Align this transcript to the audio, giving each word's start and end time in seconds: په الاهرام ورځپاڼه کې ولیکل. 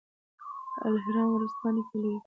په 0.77 0.81
الاهرام 0.89 1.27
ورځپاڼه 1.31 1.81
کې 1.87 1.93
ولیکل. 1.97 2.19